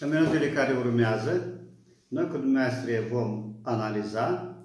În 0.00 0.08
minutele 0.08 0.52
care 0.52 0.76
urmează, 0.76 1.60
noi 2.08 2.28
cu 2.28 2.36
dumneavoastră 2.36 2.92
vom 3.10 3.54
analiza 3.62 4.56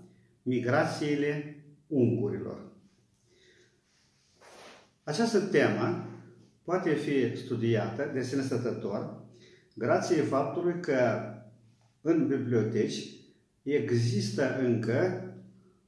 migrațiile 0.42 1.64
ungurilor. 1.88 2.72
Această 5.04 5.40
temă 5.40 6.06
poate 6.64 6.94
fi 6.94 7.38
studiată 7.38 8.10
de 8.14 8.22
sine 8.22 8.42
stătător 8.42 9.22
grație 9.74 10.22
faptului 10.22 10.80
că 10.80 11.22
în 12.02 12.28
biblioteci 12.28 13.06
există 13.64 14.58
încă 14.60 15.26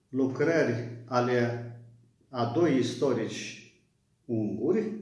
lucrări 0.09 0.97
ale 1.05 1.67
a 2.29 2.51
doi 2.55 2.77
istorici 2.77 3.73
unguri 4.25 4.93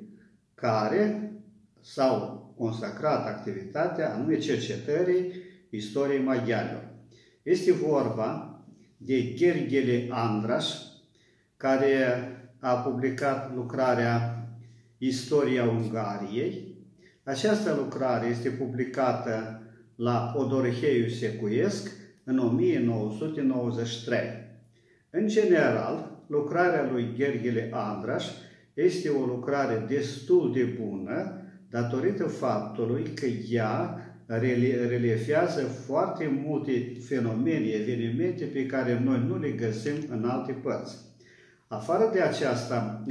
care 0.56 1.34
s-au 1.80 2.41
consacrat 2.62 3.28
activitatea 3.28 4.14
anume 4.14 4.38
cercetării 4.38 5.34
istoriei 5.70 6.24
maghiarilor. 6.24 6.90
Este 7.44 7.72
vorba 7.72 8.62
de 8.98 9.34
Gergele 9.34 10.08
Andras, 10.10 10.86
care 11.58 11.96
a 12.60 12.74
publicat 12.74 13.56
lucrarea 13.56 14.46
Istoria 14.98 15.64
Ungariei. 15.64 16.76
Această 17.24 17.74
lucrare 17.74 18.28
este 18.28 18.50
publicată 18.50 19.62
la 19.96 20.34
Odorheiu 20.36 21.08
Secuiesc 21.08 21.92
în 22.24 22.38
1993. 22.38 24.20
În 25.10 25.28
general, 25.28 26.24
lucrarea 26.28 26.90
lui 26.92 27.12
Gergele 27.16 27.70
Andras 27.74 28.24
este 28.74 29.10
o 29.10 29.26
lucrare 29.26 29.86
destul 29.88 30.52
de 30.54 30.64
bună, 30.64 31.41
datorită 31.72 32.24
faptului 32.24 33.04
că 33.14 33.26
ea 33.50 34.06
relefează 34.88 35.62
foarte 35.62 36.42
multe 36.46 36.72
fenomene, 37.08 37.68
evenimente 37.68 38.46
pe 38.46 38.66
care 38.66 39.02
noi 39.04 39.24
nu 39.28 39.40
le 39.40 39.50
găsim 39.50 39.94
în 40.10 40.26
alte 40.26 40.52
părți. 40.52 40.98
Afară 41.68 42.10
de 42.14 42.22
aceasta, 42.22 43.04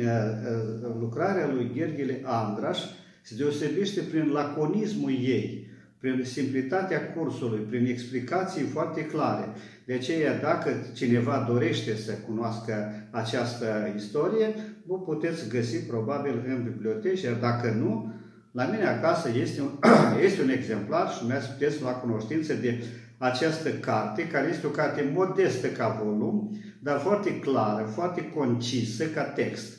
lucrarea 0.98 1.50
lui 1.52 1.70
Gherghile 1.76 2.20
Andraș 2.22 2.78
se 3.22 3.34
deosebește 3.36 4.00
prin 4.00 4.30
laconismul 4.32 5.10
ei, 5.10 5.68
prin 5.98 6.24
simplitatea 6.24 7.12
cursului, 7.12 7.58
prin 7.58 7.86
explicații 7.86 8.62
foarte 8.62 9.06
clare. 9.06 9.48
De 9.86 9.92
aceea, 9.92 10.40
dacă 10.40 10.70
cineva 10.94 11.46
dorește 11.48 11.96
să 11.96 12.12
cunoască 12.12 12.92
această 13.10 13.92
istorie, 13.96 14.46
vă 14.86 14.98
puteți 14.98 15.48
găsi 15.48 15.76
probabil 15.76 16.44
în 16.48 16.62
biblioteci, 16.62 17.22
iar 17.22 17.34
dacă 17.34 17.70
nu, 17.70 18.12
la 18.52 18.64
mine 18.64 18.86
acasă 18.86 19.28
este 19.28 19.60
un, 19.60 19.78
este 20.26 20.42
un 20.42 20.48
exemplar 20.48 21.10
și 21.10 21.26
mi-ați 21.26 21.50
puteți 21.50 21.80
lua 21.80 21.92
cunoștință 21.92 22.54
de 22.54 22.84
această 23.18 23.70
carte, 23.70 24.28
care 24.28 24.48
este 24.48 24.66
o 24.66 24.70
carte 24.70 25.10
modestă 25.14 25.66
ca 25.66 26.00
volum, 26.04 26.58
dar 26.82 26.98
foarte 26.98 27.38
clară, 27.38 27.84
foarte 27.84 28.30
concisă 28.30 29.04
ca 29.04 29.22
text. 29.22 29.78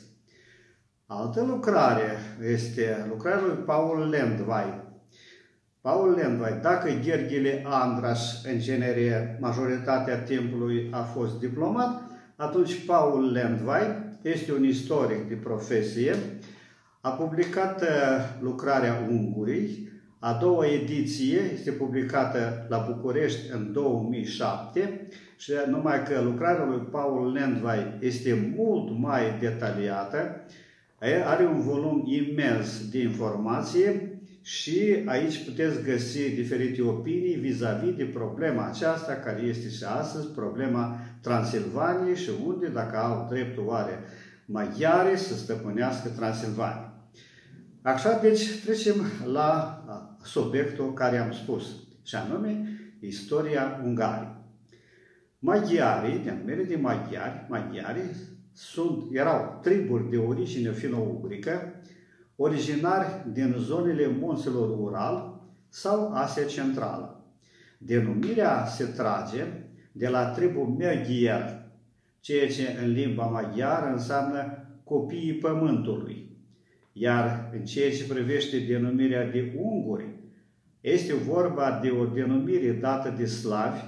Altă 1.06 1.44
lucrare 1.44 2.16
este 2.52 3.06
lucrarea 3.08 3.40
lui 3.46 3.56
Paul 3.64 4.08
Lendvai. 4.08 4.80
Paul 5.80 6.10
Lendvai, 6.10 6.58
dacă 6.62 6.90
Gherghile 7.04 7.64
Andras, 7.66 8.44
în 8.52 8.58
genere, 8.58 9.38
majoritatea 9.40 10.18
timpului 10.18 10.88
a 10.90 11.02
fost 11.02 11.38
diplomat, 11.38 12.02
atunci 12.36 12.84
Paul 12.86 13.32
Lendvai 13.32 14.16
este 14.22 14.52
un 14.52 14.64
istoric 14.64 15.28
de 15.28 15.34
profesie, 15.34 16.14
a 17.04 17.10
publicat 17.10 17.82
uh, 17.82 17.88
lucrarea 18.40 19.06
Ungurii, 19.10 19.90
a 20.18 20.32
doua 20.40 20.66
ediție 20.66 21.40
este 21.54 21.70
publicată 21.70 22.66
la 22.68 22.86
București 22.90 23.52
în 23.52 23.72
2007 23.72 25.08
și 25.36 25.52
numai 25.68 26.02
că 26.04 26.20
lucrarea 26.20 26.64
lui 26.64 26.78
Paul 26.90 27.32
Lendvai 27.32 27.96
este 28.00 28.54
mult 28.56 28.98
mai 28.98 29.38
detaliată, 29.40 30.40
are 31.24 31.46
un 31.46 31.60
volum 31.60 32.04
imens 32.06 32.90
de 32.90 32.98
informație 32.98 34.18
și 34.42 35.02
aici 35.06 35.44
puteți 35.44 35.82
găsi 35.82 36.34
diferite 36.34 36.82
opinii 36.82 37.34
vis-a-vis 37.34 37.90
-vis 37.90 37.96
de 37.96 38.04
problema 38.04 38.66
aceasta 38.66 39.12
care 39.12 39.40
este 39.40 39.68
și 39.68 39.84
astăzi 39.84 40.26
problema 40.26 40.96
Transilvaniei 41.20 42.16
și 42.16 42.30
unde, 42.46 42.66
dacă 42.66 42.96
au 42.96 43.26
dreptul 43.30 43.66
oare 43.66 43.98
maghiare, 44.44 45.16
să 45.16 45.34
stăpânească 45.34 46.08
Transilvania. 46.08 46.91
Așa, 47.82 48.18
deci 48.18 48.62
trecem 48.64 48.94
la 49.32 49.84
subiectul 50.24 50.92
care 50.92 51.18
am 51.18 51.32
spus, 51.32 51.76
și 52.02 52.14
anume 52.14 52.78
istoria 53.00 53.80
Ungariei. 53.84 54.40
Maghiarii, 55.38 56.18
denumire 56.18 56.62
de 56.62 56.76
maghiari, 56.76 57.46
maghiarii 57.48 58.10
sunt, 58.52 59.04
erau 59.12 59.58
triburi 59.62 60.10
de 60.10 60.16
origine 60.16 60.72
fino-ugrică, 60.72 61.74
originari 62.36 63.26
din 63.32 63.54
zonele 63.58 64.06
munților 64.06 64.78
Ural 64.78 65.40
sau 65.68 66.12
Asia 66.14 66.44
Centrală. 66.44 67.24
Denumirea 67.78 68.66
se 68.66 68.84
trage 68.84 69.44
de 69.92 70.08
la 70.08 70.24
tribul 70.24 70.66
Meghier, 70.66 71.70
ceea 72.20 72.48
ce 72.48 72.78
în 72.82 72.92
limba 72.92 73.24
maghiară 73.24 73.92
înseamnă 73.92 74.66
copiii 74.84 75.34
pământului. 75.34 76.31
Iar 76.92 77.50
în 77.52 77.64
ceea 77.64 77.90
ce 77.90 78.12
privește 78.12 78.58
denumirea 78.58 79.30
de 79.30 79.52
unguri, 79.56 80.06
este 80.80 81.14
vorba 81.14 81.78
de 81.82 81.90
o 81.90 82.04
denumire 82.04 82.72
dată 82.72 83.14
de 83.16 83.24
slavi, 83.24 83.80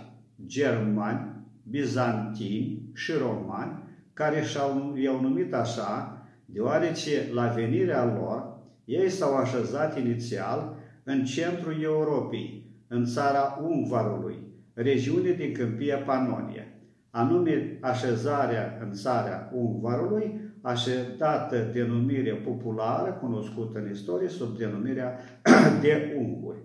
germani, 0.46 1.34
bizantini 1.62 2.90
și 2.94 3.12
romani, 3.12 3.82
care 4.12 4.42
și-au 4.42 5.20
numit 5.20 5.54
așa, 5.54 6.22
deoarece 6.44 7.28
la 7.32 7.46
venirea 7.46 8.04
lor, 8.04 8.58
ei 8.84 9.08
s-au 9.08 9.36
așezat 9.36 9.98
inițial 9.98 10.76
în 11.04 11.24
centrul 11.24 11.82
Europei, 11.82 12.66
în 12.88 13.04
țara 13.04 13.58
Ungvarului, 13.62 14.38
regiune 14.74 15.30
din 15.30 15.52
Câmpia 15.52 15.96
Panonia. 15.96 16.64
Anume, 17.10 17.78
așezarea 17.80 18.78
în 18.82 18.92
țara 18.92 19.50
Ungvarului 19.52 20.40
așezată 20.64 21.70
denumire 21.72 22.32
populară 22.32 23.12
cunoscută 23.12 23.78
în 23.78 23.90
istorie 23.90 24.28
sub 24.28 24.56
denumirea 24.56 25.18
de 25.82 26.14
unguri. 26.18 26.58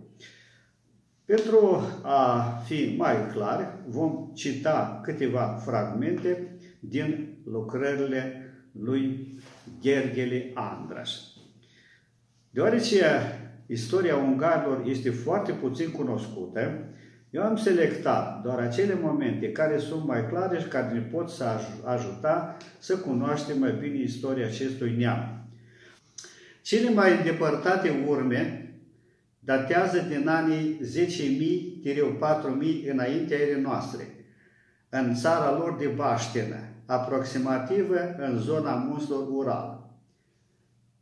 Pentru 1.25 1.81
a 2.01 2.39
fi 2.65 2.95
mai 2.97 3.15
clar, 3.33 3.83
vom 3.87 4.31
cita 4.33 4.99
câteva 5.03 5.59
fragmente 5.65 6.57
din 6.79 7.37
lucrările 7.45 8.53
lui 8.71 9.33
Gherghele 9.81 10.51
Andras. 10.53 11.09
Deoarece 12.49 13.03
istoria 13.67 14.15
ungarilor 14.15 14.83
este 14.85 15.09
foarte 15.09 15.51
puțin 15.51 15.91
cunoscută, 15.91 16.89
eu 17.29 17.43
am 17.43 17.55
selectat 17.55 18.41
doar 18.41 18.59
acele 18.59 18.99
momente 19.01 19.51
care 19.51 19.77
sunt 19.77 20.05
mai 20.05 20.27
clare 20.27 20.59
și 20.59 20.67
care 20.67 20.93
ne 20.93 20.99
pot 20.99 21.29
să 21.29 21.45
ajuta 21.85 22.57
să 22.79 22.97
cunoaștem 22.97 23.59
mai 23.59 23.75
bine 23.79 23.97
istoria 23.97 24.45
acestui 24.45 24.95
neam. 24.97 25.47
Cele 26.61 26.89
mai 26.89 27.17
îndepărtate 27.17 28.03
urme 28.07 28.73
datează 29.39 29.99
din 29.99 30.27
anii 30.27 30.79
10.000-4.000 32.83 32.91
înaintea 32.91 33.37
erei 33.37 33.61
noastre, 33.61 34.07
în 34.89 35.15
țara 35.15 35.57
lor 35.57 35.75
de 35.79 35.87
Baștină, 35.87 36.59
aproximativă 36.85 38.15
în 38.17 38.37
zona 38.37 38.75
munților 38.75 39.27
Ural. 39.31 39.89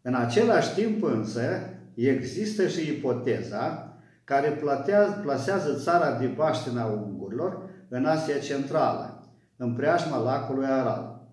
În 0.01 0.13
același 0.13 0.73
timp 0.73 1.03
însă 1.03 1.69
există 1.93 2.67
și 2.67 2.89
ipoteza 2.89 3.86
care 4.27 4.49
platează, 4.49 5.19
plasează 5.23 5.79
țara 5.79 6.19
de 6.19 6.25
baștina 6.25 6.85
ungurilor 6.85 7.69
în 7.87 8.05
Asia 8.05 8.37
Centrală, 8.37 9.27
în 9.57 9.73
preajma 9.73 10.17
lacului 10.17 10.65
Aral. 10.65 11.27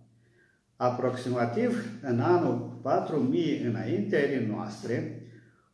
Aproximativ 0.77 1.85
în 2.03 2.21
anul 2.21 2.79
4000 2.83 3.63
înaintea 3.63 4.19
erei 4.19 4.47
noastre, 4.47 5.23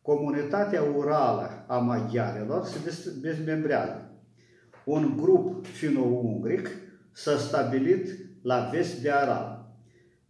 comunitatea 0.01 0.81
urală 0.81 1.65
a 1.67 1.77
maghiarilor 1.77 2.65
se 2.65 3.11
dezmembrează. 3.21 4.11
Un 4.85 5.17
grup 5.17 5.65
fino-ungric 5.65 6.67
s-a 7.11 7.37
stabilit 7.37 8.07
la 8.43 8.69
vest 8.71 9.01
de 9.01 9.11
Aral. 9.11 9.73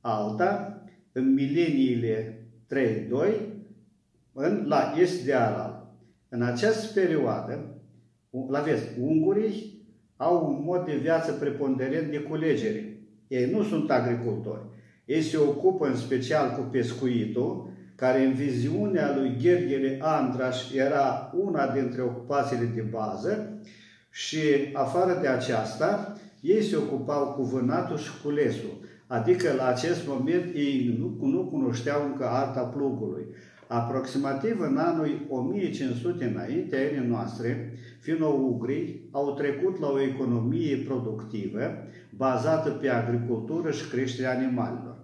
Alta, 0.02 0.84
în 1.12 1.34
mileniile 1.34 2.46
3-2, 2.76 3.08
în, 4.34 4.66
la 4.68 4.94
est 4.98 5.26
de 5.26 5.34
Aral. 5.34 5.71
În 6.34 6.42
această 6.42 7.00
perioadă, 7.00 7.82
la 8.50 8.60
vest, 8.60 8.84
ungurii 9.00 9.86
au 10.18 10.48
un 10.48 10.64
mod 10.64 10.86
de 10.86 10.96
viață 11.02 11.32
preponderent 11.32 12.12
de 12.12 12.18
culegere. 12.18 13.00
Ei 13.28 13.52
nu 13.52 13.64
sunt 13.64 13.92
agricultori. 13.92 14.62
Ei 15.06 15.22
se 15.22 15.38
ocupă 15.38 15.88
în 15.88 15.96
special 15.96 16.50
cu 16.50 16.62
pescuitul, 16.62 17.70
care 17.96 18.26
în 18.26 18.34
viziunea 18.34 19.16
lui 19.16 19.38
Gherghele 19.42 19.98
Andraș 20.02 20.74
era 20.74 21.32
una 21.38 21.68
dintre 21.68 22.02
ocupațiile 22.02 22.72
de 22.76 22.82
bază 22.82 23.62
și 24.10 24.40
afară 24.74 25.20
de 25.22 25.28
aceasta, 25.28 26.18
ei 26.42 26.64
se 26.64 26.76
ocupau 26.76 27.34
cu 27.34 27.42
vânatul 27.42 27.98
și 27.98 28.22
cu 28.24 28.30
lesul. 28.30 28.80
Adică 29.08 29.54
la 29.58 29.68
acest 29.68 30.08
moment 30.08 30.56
ei 30.56 30.96
nu, 31.00 31.28
nu 31.28 31.46
cunoșteau 31.46 32.06
încă 32.06 32.26
arta 32.26 32.62
plugului. 32.62 33.26
Aproximativ 33.74 34.60
în 34.60 34.78
anul 34.78 35.26
1500 35.30 36.26
înainte 36.26 36.76
ere 36.76 37.06
noastre, 37.08 37.74
fino-ugrii 38.00 39.08
au 39.12 39.34
trecut 39.34 39.80
la 39.80 39.88
o 39.88 40.02
economie 40.02 40.78
productivă 40.78 41.60
bazată 42.10 42.70
pe 42.70 42.90
agricultură 42.90 43.72
și 43.72 43.90
creșterea 43.90 44.38
animalelor. 44.38 44.98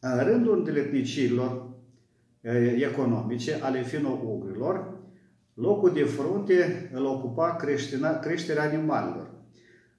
În 0.00 0.24
rândul 0.24 0.58
îndeletnicilor 0.58 1.68
economice 2.90 3.58
ale 3.60 3.82
fino-ugrilor, 3.82 4.98
locul 5.54 5.92
de 5.92 6.04
frunte 6.04 6.90
îl 6.92 7.04
ocupa 7.04 7.56
creșterea 8.20 8.62
animalelor. 8.62 9.30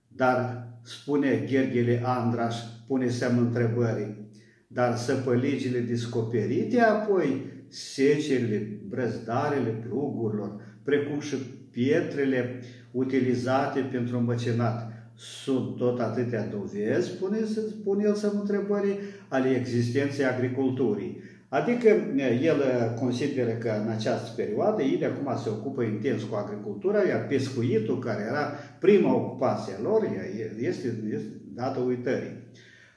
Dar, 0.08 0.68
spune 0.82 1.46
Gherghele 1.50 2.02
Andraș, 2.06 2.56
pune 2.88 3.10
semn 3.10 3.38
întrebării, 3.38 4.30
dar 4.68 4.96
săpăligile 4.96 5.80
descoperite 5.80 6.80
apoi, 6.80 7.54
secerile, 7.76 8.80
brăzdarele 8.90 9.70
plugurilor, 9.70 10.62
precum 10.84 11.20
și 11.20 11.36
pietrele 11.72 12.62
utilizate 12.92 13.80
pentru 13.80 14.20
măcinat, 14.20 14.94
sunt 15.16 15.76
tot 15.76 16.00
atâtea 16.00 16.48
dovezi, 16.48 17.08
spune, 17.08 17.38
spune 17.80 18.04
el 18.04 18.14
să 18.14 18.32
întrebării, 18.34 19.00
ale 19.28 19.50
existenței 19.50 20.26
agriculturii. 20.26 21.18
Adică 21.50 21.88
el 22.42 22.64
consideră 23.00 23.52
că 23.52 23.72
în 23.84 23.90
această 23.90 24.34
perioadă 24.36 24.82
ei 24.82 24.98
de 24.98 25.06
acum 25.06 25.38
se 25.44 25.50
ocupă 25.50 25.84
intens 25.84 26.24
cu 26.24 26.36
agricultura, 26.36 27.08
iar 27.08 27.28
pescuitul, 27.28 28.00
care 28.00 28.26
era 28.30 28.52
prima 28.80 29.16
ocupație 29.16 29.74
a 29.78 29.82
lor, 29.82 30.02
este, 30.60 30.88
este 31.12 31.42
dată 31.54 31.80
uitării. 31.80 32.44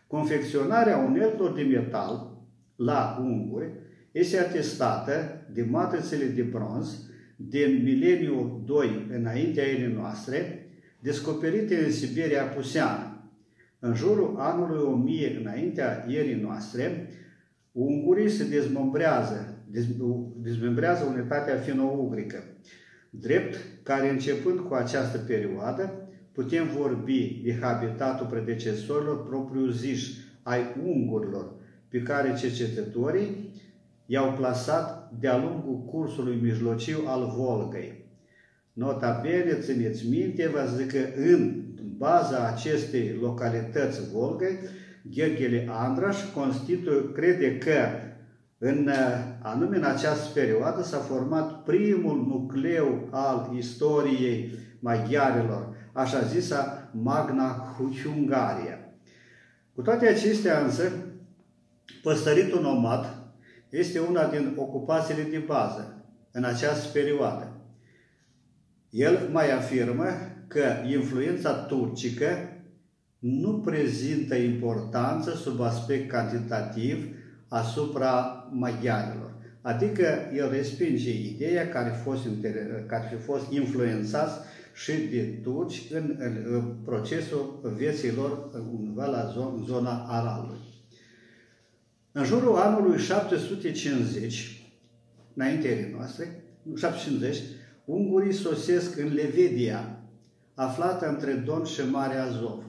Confecționarea 0.06 0.96
uneltor 0.96 1.52
de 1.52 1.62
metal 1.62 2.36
la 2.76 3.18
unguri 3.20 3.70
este 4.18 4.38
atestată 4.38 5.46
de 5.52 5.62
matrițele 5.62 6.24
de 6.24 6.42
bronz 6.42 7.08
din 7.36 7.82
mileniul 7.82 8.62
2 8.66 9.06
înaintea 9.12 9.64
erei 9.64 9.92
noastre, 9.92 10.66
descoperite 11.00 11.84
în 11.84 11.92
Siberia 11.92 12.42
Puseană. 12.42 13.30
În 13.78 13.94
jurul 13.94 14.34
anului 14.38 14.82
1000 14.82 15.38
înaintea 15.40 16.06
erii 16.08 16.40
noastre, 16.40 17.08
ungurii 17.72 18.30
se 18.30 18.48
dezmembrează, 18.48 19.64
dezmembrează 20.36 21.04
unitatea 21.04 21.56
fino-ugrică, 21.56 22.42
drept 23.10 23.58
care 23.82 24.10
începând 24.10 24.58
cu 24.58 24.74
această 24.74 25.18
perioadă, 25.18 26.08
putem 26.32 26.66
vorbi 26.76 27.40
de 27.44 27.58
habitatul 27.60 28.26
predecesorilor 28.26 29.26
propriu-ziși 29.26 30.16
ai 30.42 30.60
ungurilor, 30.84 31.54
pe 31.88 32.02
care 32.02 32.34
cercetătorii 32.34 33.52
i-au 34.10 34.32
plasat 34.32 35.10
de-a 35.20 35.36
lungul 35.36 35.84
cursului 35.90 36.38
mijlociu 36.42 36.98
al 37.06 37.32
Volgăi. 37.36 38.04
Nota 38.72 39.20
bene, 39.22 39.54
țineți 39.54 40.08
minte, 40.08 40.48
vă 40.48 40.70
zic 40.76 40.92
că 40.92 40.98
în 41.16 41.64
baza 41.96 42.46
acestei 42.46 43.18
localități 43.20 44.10
Volgăi, 44.10 44.58
Gheorghele 45.02 45.68
Andraș 45.70 46.16
constituie, 46.34 47.12
crede 47.12 47.58
că 47.58 47.72
în, 48.58 48.90
anume 49.42 49.76
în 49.76 49.84
această 49.84 50.28
perioadă 50.34 50.82
s-a 50.82 50.98
format 50.98 51.62
primul 51.62 52.26
nucleu 52.26 53.08
al 53.10 53.50
istoriei 53.56 54.50
maghiarilor, 54.80 55.76
așa 55.92 56.20
zisa 56.20 56.90
Magna 57.02 57.76
Hungaria. 57.76 58.78
Cu 59.74 59.82
toate 59.82 60.06
acestea 60.08 60.60
însă, 60.60 60.92
păstăritul 62.02 62.60
nomad 62.60 63.17
este 63.68 63.98
una 63.98 64.28
din 64.28 64.54
ocupațiile 64.56 65.22
de 65.22 65.38
bază 65.38 66.04
în 66.30 66.44
această 66.44 66.88
perioadă. 66.92 67.52
El 68.90 69.28
mai 69.32 69.50
afirmă 69.52 70.06
că 70.46 70.62
influența 70.86 71.52
turcică 71.52 72.28
nu 73.18 73.58
prezintă 73.58 74.34
importanță 74.34 75.30
sub 75.30 75.60
aspect 75.60 76.10
cantitativ 76.10 77.16
asupra 77.48 78.46
maghiarilor. 78.50 79.34
Adică 79.60 80.06
el 80.34 80.50
respinge 80.50 81.10
ideea 81.10 81.68
care 81.68 81.90
a 81.90 81.94
fost, 81.94 82.26
care 82.86 83.16
a 83.16 83.22
fost 83.24 83.50
influențați 83.50 84.38
și 84.74 84.92
de 84.92 85.38
turci 85.42 85.82
în, 85.92 86.16
în, 86.18 86.44
în 86.50 86.74
procesul 86.84 87.72
vieții 87.76 88.14
lor 88.14 88.50
undeva 88.78 89.06
la 89.06 89.34
zona 89.66 90.06
Aralului. 90.08 90.67
În 92.18 92.24
jurul 92.24 92.56
anului 92.56 92.98
750, 92.98 94.62
înaintea 95.34 95.70
noastre, 95.96 96.44
750, 96.76 97.42
ungurii 97.84 98.32
sosesc 98.32 98.98
în 98.98 99.12
Levedia, 99.14 100.00
aflată 100.54 101.08
între 101.08 101.32
Don 101.32 101.64
și 101.64 101.80
Marea 101.90 102.24
Azov. 102.24 102.62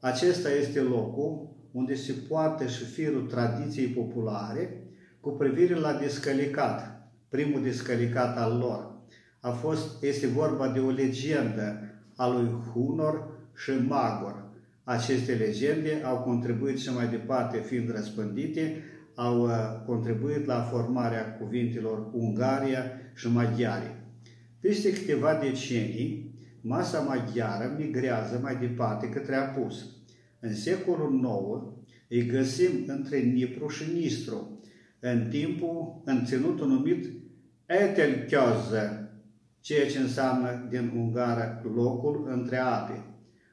Acesta 0.00 0.50
este 0.50 0.80
locul 0.80 1.48
unde 1.72 1.94
se 1.94 2.12
poartă 2.12 2.66
și 2.66 2.84
firul 2.84 3.26
tradiției 3.26 3.86
populare 3.86 4.82
cu 5.20 5.30
privire 5.30 5.74
la 5.74 5.92
descălicat, 5.92 7.10
primul 7.28 7.62
descălicat 7.62 8.36
al 8.36 8.58
lor. 8.58 8.92
A 9.40 9.50
fost, 9.50 10.02
este 10.02 10.26
vorba 10.26 10.68
de 10.68 10.80
o 10.80 10.90
legendă 10.90 11.80
a 12.16 12.28
lui 12.28 12.48
Hunor 12.72 13.28
și 13.56 13.70
Magor, 13.70 14.49
aceste 14.84 15.32
legende 15.32 16.00
au 16.04 16.18
contribuit 16.18 16.78
și 16.78 16.92
mai 16.92 17.08
departe, 17.08 17.58
fiind 17.58 17.90
răspândite, 17.90 18.82
au 19.14 19.42
uh, 19.42 19.52
contribuit 19.86 20.46
la 20.46 20.60
formarea 20.60 21.36
cuvintelor 21.36 22.10
Ungaria 22.12 22.84
și 23.14 23.28
Maghiare. 23.28 24.04
Peste 24.60 24.92
câteva 24.92 25.34
decenii, 25.34 26.34
masa 26.60 27.00
maghiară 27.00 27.76
migrează 27.78 28.38
mai 28.42 28.56
departe 28.56 29.08
către 29.08 29.34
apus. 29.34 29.86
În 30.40 30.54
secolul 30.54 31.12
IX 31.12 31.80
îi 32.08 32.26
găsim 32.26 32.70
între 32.86 33.18
Nipru 33.18 33.68
și 33.68 33.92
Nistru, 33.92 34.60
în 35.00 35.28
timpul, 35.30 36.02
în 36.04 36.24
ținutul 36.24 36.68
numit 36.68 37.06
Etelchioză, 37.66 39.10
ceea 39.60 39.86
ce 39.86 39.98
înseamnă 39.98 40.66
din 40.70 40.92
ungară 40.96 41.62
locul 41.74 42.28
între 42.30 42.56
ape. 42.56 43.04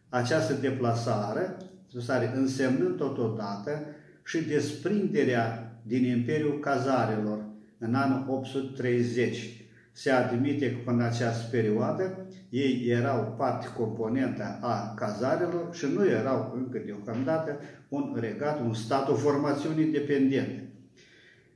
Această 0.09 0.53
deplasare, 0.53 1.55
deplasare 1.87 2.31
însemnând 2.35 2.97
totodată 2.97 3.85
și 4.23 4.43
desprinderea 4.43 5.71
din 5.83 6.03
Imperiul 6.05 6.59
Cazarelor 6.59 7.45
în 7.77 7.95
anul 7.95 8.25
830. 8.27 9.61
Se 9.91 10.11
admite 10.11 10.71
că 10.71 10.77
până 10.85 11.03
această 11.03 11.47
perioadă 11.51 12.27
ei 12.49 12.85
erau 12.87 13.35
parte 13.37 13.67
componentă 13.77 14.59
a 14.61 14.93
cazarelor 14.95 15.73
și 15.73 15.85
nu 15.93 16.07
erau 16.07 16.53
încă 16.55 16.81
deocamdată 16.85 17.59
un 17.87 18.17
regat, 18.19 18.59
un 18.59 18.73
stat, 18.73 19.09
o 19.09 19.13
formațiune 19.13 19.81
independentă. 19.81 20.61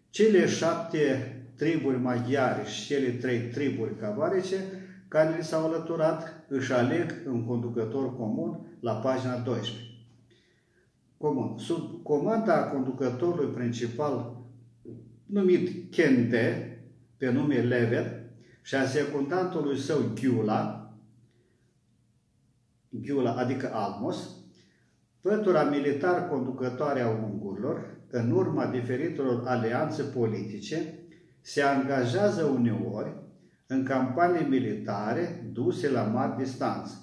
Cele 0.10 0.48
șapte 0.48 1.36
triburi 1.56 1.98
maghiare 1.98 2.64
și 2.66 2.86
cele 2.86 3.10
trei 3.10 3.40
triburi 3.40 3.98
cavarice 4.00 4.56
care 5.08 5.36
li 5.38 5.44
s-au 5.44 5.66
alăturat 5.66 6.41
își 6.54 6.74
aleg 6.74 7.12
un 7.28 7.46
conducător 7.46 8.16
comun 8.16 8.78
la 8.80 8.94
pagina 8.94 9.38
12. 9.38 9.86
Comun. 11.18 11.58
Sub 11.58 12.04
comanda 12.04 12.64
conducătorului 12.64 13.54
principal 13.54 14.38
numit 15.26 15.92
Kende, 15.92 16.80
pe 17.18 17.32
nume 17.32 17.62
Lever, 17.62 18.24
și 18.62 18.76
a 18.76 18.86
secundantului 18.86 19.78
său 19.78 20.00
Ghiula, 20.22 20.94
Ghiula 22.90 23.36
adică 23.36 23.70
Almos, 23.74 24.30
pătura 25.22 25.64
militar 25.64 26.28
conducătoare 26.28 27.02
a 27.02 27.10
ungurilor, 27.10 27.98
în 28.10 28.32
urma 28.32 28.66
diferitelor 28.66 29.48
alianțe 29.48 30.04
politice, 30.04 31.00
se 31.42 31.62
angajează 31.62 32.44
uneori 32.44 33.22
în 33.72 33.84
campanii 33.84 34.48
militare 34.48 35.50
duse 35.54 35.90
la 35.90 36.04
mari 36.04 36.38
distanțe. 36.38 36.94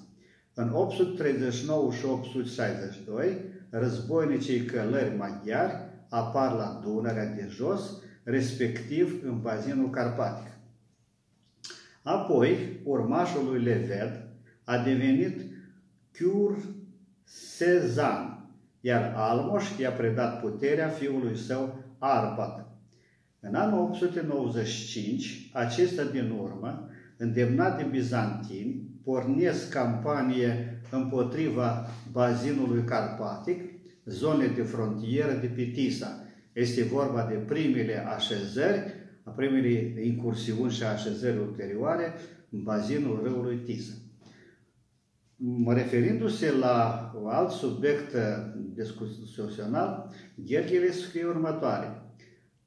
În 0.54 0.70
839 0.72 1.92
și 1.92 2.04
862, 2.04 3.36
războinicii 3.70 4.64
călări 4.64 5.16
maghiari 5.16 5.72
apar 6.08 6.52
la 6.52 6.80
Dunărea 6.84 7.26
de 7.26 7.46
jos, 7.50 8.02
respectiv 8.22 9.20
în 9.24 9.40
bazinul 9.40 9.90
carpatic. 9.90 10.52
Apoi, 12.02 12.80
urmașul 12.84 13.44
lui 13.44 13.62
Leved 13.62 14.28
a 14.64 14.78
devenit 14.78 15.40
Cur 16.18 16.58
Sezan, 17.24 18.48
iar 18.80 19.12
Almoș 19.16 19.78
i-a 19.78 19.90
predat 19.90 20.40
puterea 20.40 20.88
fiului 20.88 21.36
său 21.36 21.84
Arpad. 21.98 22.67
În 23.40 23.54
anul 23.54 23.88
895, 23.90 25.50
acesta 25.52 26.04
din 26.04 26.30
urmă, 26.30 26.88
îndemnat 27.16 27.76
de 27.76 27.88
bizantini, 27.90 28.90
pornesc 29.04 29.72
campanie 29.72 30.80
împotriva 30.90 31.86
bazinului 32.12 32.84
carpatic, 32.84 33.62
zone 34.04 34.46
de 34.46 34.62
frontieră 34.62 35.32
de 35.40 35.46
Pitisa. 35.46 36.24
Este 36.52 36.82
vorba 36.82 37.26
de 37.30 37.34
primele 37.34 38.06
așezări, 38.06 38.94
a 39.22 39.30
primele 39.30 40.02
incursiuni 40.04 40.72
și 40.72 40.82
așezări 40.82 41.38
ulterioare 41.38 42.12
în 42.50 42.62
bazinul 42.62 43.20
râului 43.22 43.56
Tisa. 43.56 43.92
Referindu-se 45.66 46.52
la 46.52 47.10
un 47.22 47.30
alt 47.30 47.50
subiect 47.50 48.16
discuțional, 48.74 50.10
Gherghele 50.34 50.90
scrie 50.90 51.24
următoare. 51.24 52.07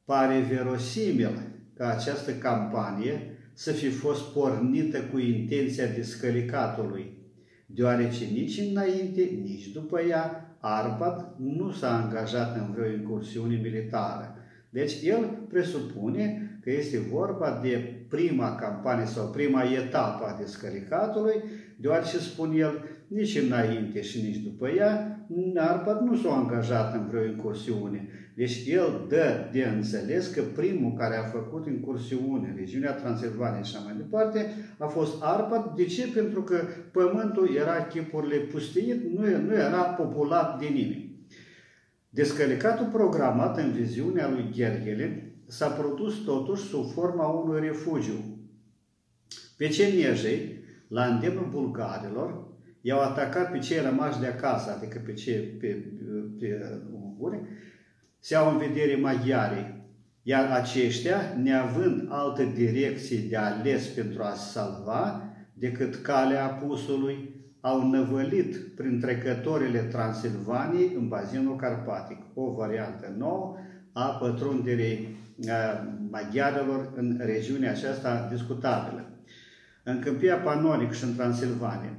Pare 0.06 0.40
verosimil 0.40 1.42
ca 1.74 1.88
această 1.88 2.32
campanie 2.32 3.38
să 3.54 3.72
fi 3.72 3.90
fost 3.90 4.34
pornită 4.34 5.00
cu 5.02 5.18
intenția 5.18 5.86
descălicatului, 5.96 7.18
deoarece 7.66 8.26
nici 8.26 8.58
înainte, 8.58 9.22
nici 9.44 9.68
după 9.68 10.02
ea, 10.02 10.56
Arpad 10.60 11.36
nu 11.38 11.72
s-a 11.72 12.04
angajat 12.04 12.56
în 12.56 12.72
vreo 12.74 12.92
incursiune 12.92 13.56
militară. 13.56 14.36
Deci 14.70 14.94
el 15.04 15.46
presupune 15.50 16.58
că 16.62 16.72
este 16.72 17.00
vorba 17.00 17.60
de 17.64 18.06
prima 18.10 18.56
campanie 18.56 19.06
sau 19.06 19.30
prima 19.30 19.64
etapă 19.64 20.26
a 20.26 20.38
descălicatului, 20.40 21.34
deoarece 21.80 22.18
spun 22.18 22.52
el, 22.58 22.84
nici 23.08 23.42
înainte 23.42 24.02
și 24.02 24.22
nici 24.22 24.38
după 24.38 24.70
ea, 24.70 25.26
Arpad 25.56 26.02
nu 26.02 26.16
s-a 26.16 26.36
angajat 26.36 26.96
în 26.96 27.08
vreo 27.08 27.26
incursiune. 27.26 28.08
Deci 28.36 28.64
el 28.68 29.06
dă 29.10 29.50
de 29.52 29.64
înțeles 29.64 30.28
că 30.28 30.42
primul 30.42 30.94
care 30.94 31.16
a 31.18 31.24
făcut 31.24 31.66
incursiune 31.66 32.48
în 32.48 32.56
regiunea 32.56 32.94
Transilvaniei 32.94 33.64
și 33.64 33.76
așa 33.76 33.86
mai 33.86 33.96
departe 33.98 34.46
a 34.78 34.86
fost 34.86 35.24
Arpad. 35.24 35.76
De 35.76 35.86
ce? 35.86 36.08
Pentru 36.14 36.44
că 36.44 36.62
pământul 36.92 37.56
era 37.56 37.86
chipurile 37.86 38.36
pustiit, 38.36 39.04
nu, 39.04 39.42
nu 39.42 39.54
era 39.54 39.82
populat 39.82 40.60
de 40.60 40.66
nimeni. 40.66 41.26
Descălicatul 42.10 42.86
programat 42.86 43.58
în 43.58 43.72
viziunea 43.72 44.30
lui 44.30 44.50
Gherghele 44.56 45.36
s-a 45.48 45.68
produs 45.68 46.24
totuși 46.24 46.64
sub 46.64 46.92
forma 46.92 47.28
unui 47.28 47.60
refugiu. 47.60 48.38
Pe 49.58 49.68
cenejei, 49.68 50.64
la 50.88 51.06
îndemnul 51.06 51.48
bulgarilor, 51.52 52.50
i-au 52.82 53.00
atacat 53.00 53.52
pe 53.52 53.58
cei 53.60 53.82
rămași 53.82 54.20
de 54.20 54.26
acasă, 54.26 54.72
adică 54.78 55.02
pe 55.06 55.14
cei 55.14 55.34
pe, 55.34 55.68
pe, 55.68 56.46
pe 56.46 56.80
unguri, 56.94 57.42
se 58.24 58.36
au 58.36 58.52
în 58.52 58.58
vedere 58.58 58.96
maghiarii, 58.96 59.80
iar 60.24 60.52
aceștia, 60.52 61.18
neavând 61.42 62.08
altă 62.10 62.44
direcție 62.44 63.20
de 63.30 63.38
ales 63.38 63.88
pentru 63.88 64.24
a 64.24 64.34
salva 64.34 65.24
decât 65.54 65.96
calea 65.96 66.46
apusului, 66.46 67.36
au 67.62 67.90
năvălit 67.90 68.58
prin 68.76 69.00
trecătorile 69.00 69.80
Transilvaniei 69.80 70.94
în 70.98 71.08
bazinul 71.08 71.56
carpatic, 71.56 72.18
o 72.34 72.52
variantă 72.52 73.16
nouă 73.18 73.58
a 73.94 74.06
pătrunderii 74.06 75.18
maghiarilor 76.10 76.92
în 76.96 77.20
regiunea 77.24 77.72
aceasta 77.72 78.28
discutabilă. 78.32 79.06
În 79.84 80.00
câmpia 80.00 80.36
Panonic 80.36 80.92
și 80.92 81.04
în 81.04 81.16
Transilvania. 81.16 81.98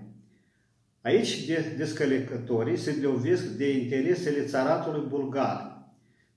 Aici 1.01 1.47
descălecătorii 1.77 2.77
se 2.77 3.01
dovesc 3.01 3.45
de 3.45 3.79
interesele 3.79 4.45
țaratului 4.45 5.07
bulgar, 5.09 5.72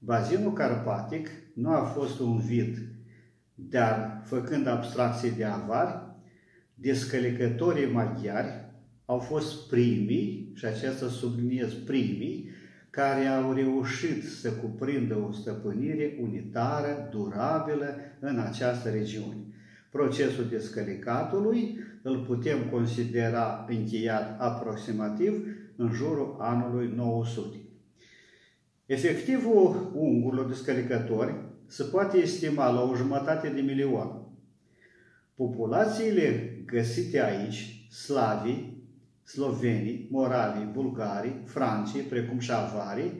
Bazinul 0.05 0.53
carpatic 0.53 1.29
nu 1.53 1.69
a 1.69 1.83
fost 1.83 2.19
un 2.19 2.37
vid, 2.37 2.77
dar 3.55 4.21
făcând 4.25 4.67
abstracție 4.67 5.29
de 5.29 5.43
avari, 5.43 5.99
descălecătorii 6.73 7.91
maghiari 7.91 8.65
au 9.05 9.19
fost 9.19 9.67
primii, 9.69 10.51
și 10.53 10.65
aceasta 10.65 11.07
subliniez 11.07 11.73
primii, 11.73 12.49
care 12.89 13.25
au 13.25 13.53
reușit 13.53 14.23
să 14.23 14.51
cuprindă 14.51 15.15
o 15.29 15.31
stăpânire 15.31 16.17
unitară, 16.21 17.09
durabilă 17.11 17.95
în 18.19 18.39
această 18.39 18.89
regiune. 18.89 19.37
Procesul 19.91 20.47
descălicatului 20.49 21.79
îl 22.01 22.23
putem 22.25 22.57
considera 22.71 23.65
încheiat 23.69 24.41
aproximativ 24.41 25.45
în 25.75 25.91
jurul 25.91 26.35
anului 26.39 26.93
900. 26.95 27.64
Efectivul 28.85 29.91
ungurilor 29.95 30.47
descălicători 30.47 31.35
se 31.67 31.83
poate 31.83 32.17
estima 32.17 32.69
la 32.69 32.81
o 32.81 32.95
jumătate 32.95 33.49
de 33.49 33.61
milion. 33.61 34.21
Populațiile 35.35 36.57
găsite 36.65 37.23
aici, 37.23 37.87
slavii, 37.91 38.83
slovenii, 39.23 40.07
moravii, 40.11 40.69
bulgarii, 40.73 41.41
francii, 41.45 42.01
precum 42.01 42.39
și 42.39 42.51
avarii, 42.51 43.11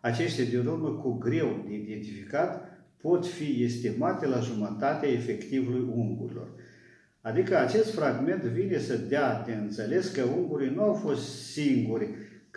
aceștia 0.00 0.44
din 0.44 0.66
urmă 0.66 0.88
cu 0.88 1.12
greu 1.12 1.64
de 1.66 1.74
identificat, 1.74 2.68
pot 3.00 3.26
fi 3.26 3.62
estimate 3.62 4.26
la 4.26 4.40
jumătatea 4.40 5.08
efectivului 5.08 5.88
ungurilor. 5.94 6.48
Adică 7.20 7.58
acest 7.58 7.94
fragment 7.94 8.42
vine 8.42 8.78
să 8.78 8.96
dea 8.96 9.42
de 9.46 9.52
înțeles 9.52 10.08
că 10.08 10.22
ungurii 10.22 10.74
nu 10.74 10.82
au 10.82 10.92
fost 10.92 11.50
singuri 11.52 12.08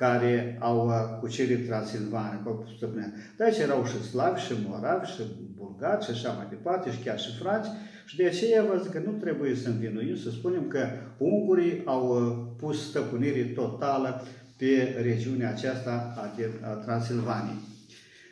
care 0.04 0.58
au 0.60 0.88
uh, 0.88 0.94
cucerit 1.20 1.66
Transilvania, 1.66 2.42
corpul 2.44 2.74
stăpânea. 2.75 3.13
De 3.38 3.44
aici 3.44 3.58
erau 3.58 3.86
și 3.86 4.10
slavi, 4.10 4.42
și 4.42 4.54
moravi, 4.68 5.12
și 5.12 5.22
bulgari, 5.56 6.04
și 6.06 6.12
așa 6.12 6.32
mai 6.32 6.48
departe, 6.50 6.92
și 6.92 7.00
chiar 7.04 7.20
și 7.20 7.38
franci. 7.38 7.68
Și 8.06 8.16
de 8.16 8.25
aceea 8.25 8.63
vă 8.63 8.80
zic 8.84 8.92
că 8.92 9.01
nu 9.06 9.12
trebuie 9.12 9.56
să 9.56 9.70
învinuim, 9.70 10.16
să 10.16 10.30
spunem 10.30 10.68
că 10.68 10.88
ungurii 11.18 11.82
au 11.86 12.04
uh, 12.08 12.46
pus 12.58 12.89
stăpânire 12.89 13.44
totală 13.44 14.24
pe 14.58 14.98
regiunea 15.01 15.50
aceasta 15.50 16.13
a 16.62 16.68
Transilvaniei. 16.68 17.62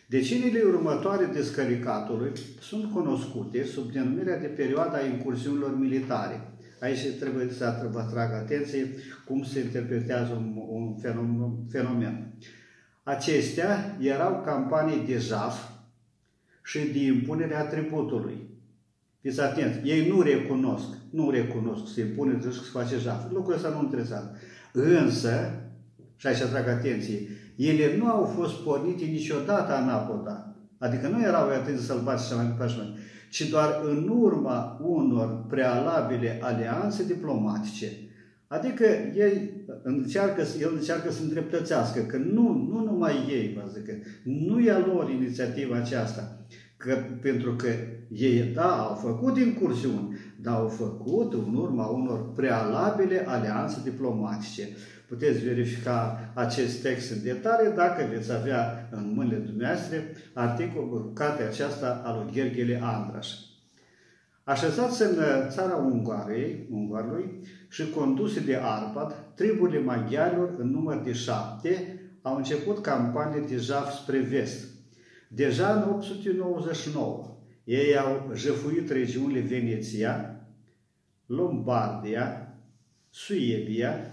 Decenile 0.07 0.61
următoare 0.61 1.25
descălicatului 1.33 2.31
sunt 2.61 2.91
cunoscute 2.91 3.63
sub 3.63 3.91
denumirea 3.91 4.39
de 4.39 4.47
perioada 4.47 5.05
incursiunilor 5.05 5.77
militare, 5.79 6.54
Aici 6.79 7.17
trebuie 7.19 7.49
să 7.51 7.89
vă 7.91 7.99
atrag 7.99 8.33
atenție 8.33 8.87
cum 9.25 9.43
se 9.43 9.59
interpretează 9.59 10.33
un, 10.33 10.55
un 10.69 10.95
fenomen. 11.69 12.33
Acestea 13.03 13.97
erau 13.99 14.41
campanii 14.45 15.05
de 15.05 15.17
jaf 15.17 15.69
și 16.63 16.79
de 16.79 17.03
impunere 17.03 17.55
a 17.55 17.65
tributului. 17.65 18.49
Fiți 19.21 19.41
atenți, 19.41 19.79
ei 19.83 20.07
nu 20.07 20.21
recunosc, 20.21 20.87
nu 21.09 21.29
recunosc 21.29 21.93
să 21.93 22.01
impune 22.01 22.39
și 22.39 22.51
să 22.51 22.69
face 22.71 22.97
jaf. 22.97 23.31
Lucrul 23.31 23.55
ăsta 23.55 23.69
nu 23.69 23.83
interesează. 23.83 24.37
Însă, 24.71 25.63
și 26.15 26.27
aici 26.27 26.41
atrag 26.41 26.67
atenție, 26.67 27.19
ele 27.55 27.97
nu 27.97 28.07
au 28.07 28.25
fost 28.25 28.63
pornite 28.63 29.05
niciodată 29.05 29.73
anapoda. 29.73 30.55
Adică 30.77 31.07
nu 31.07 31.21
erau 31.21 31.49
atât 31.49 31.75
de 31.75 31.81
sălbați 31.81 32.27
și 32.27 32.35
mai 32.35 32.45
departe 32.45 32.73
ci 33.35 33.49
doar 33.49 33.81
în 33.83 34.07
urma 34.07 34.79
unor 34.81 35.45
prealabile 35.47 36.39
alianțe 36.41 37.03
diplomatice. 37.05 37.87
Adică 38.47 38.85
ei 39.15 39.51
încearcă, 39.83 40.43
el 40.61 40.71
încearcă 40.73 41.11
să 41.11 41.21
îndreptățească 41.21 41.99
că 41.99 42.17
nu, 42.17 42.67
nu 42.69 42.83
numai 42.83 43.25
ei, 43.29 43.53
vă 43.55 43.71
zic, 43.73 43.85
nu 44.23 44.59
e 44.59 44.71
a 44.71 44.85
lor 44.85 45.09
inițiativa 45.09 45.75
aceasta, 45.75 46.45
că, 46.77 46.97
pentru 47.21 47.55
că 47.55 47.67
ei, 48.07 48.51
da, 48.53 48.77
au 48.77 48.95
făcut 48.95 49.37
incursiuni, 49.37 50.17
dar 50.45 50.55
au 50.55 50.67
făcut 50.67 51.33
în 51.33 51.55
urma 51.55 51.85
unor 51.85 52.33
prealabile 52.33 53.25
alianțe 53.27 53.77
diplomatice. 53.83 54.67
Puteți 55.07 55.43
verifica 55.43 56.29
acest 56.33 56.81
text 56.81 57.11
în 57.11 57.23
detaliu 57.23 57.71
dacă 57.75 58.05
veți 58.11 58.31
avea 58.31 58.87
în 58.91 59.13
mâinile 59.15 59.37
dumneavoastră 59.37 59.97
articolul, 60.33 61.11
cartea 61.13 61.45
aceasta 61.45 62.01
a 62.05 62.15
lui 62.15 62.33
Gherghele 62.33 62.81
Andraș. 62.83 63.27
Așezați 64.43 65.01
în 65.01 65.15
țara 65.49 65.75
Ungarei, 65.75 66.67
Ungarului 66.71 67.41
și 67.69 67.89
conduse 67.89 68.39
de 68.39 68.59
Arpad, 68.61 69.15
triburile 69.35 69.79
maghiarilor 69.79 70.55
în 70.57 70.69
număr 70.69 71.01
de 71.03 71.13
șapte 71.13 71.99
au 72.21 72.35
început 72.35 72.81
campanie 72.81 73.43
de 73.47 73.55
jaf 73.55 73.93
spre 73.93 74.19
vest. 74.19 74.67
Deja 75.27 75.73
în 75.73 75.93
899, 75.93 77.37
ei 77.63 77.97
au 77.97 78.31
jefuit 78.35 78.89
regiunile 78.89 79.39
Veneția, 79.39 80.34
Lombardia, 81.25 82.55
Suebia, 83.09 84.11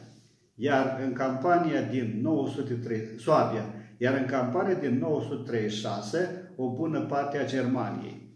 iar 0.55 1.01
în 1.05 1.13
campania 1.13 1.83
din 1.83 2.19
903, 2.23 3.01
Suabia, 3.19 3.75
iar 3.99 4.19
în 4.19 4.27
campania 4.27 4.75
din 4.75 4.99
936, 4.99 6.53
o 6.57 6.75
bună 6.75 7.01
parte 7.01 7.39
a 7.39 7.47
Germaniei. 7.47 8.31